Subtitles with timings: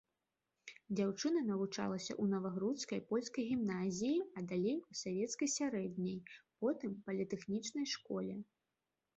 [0.99, 6.19] Дзяўчына навучалася ў навагрудскай польскай гімназіі, а далей у савецкай сярэдняй,
[6.63, 8.35] потым політэхнічнай школе.